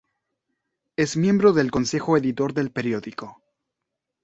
[0.97, 3.39] Es miembro del consejo editor del periódico.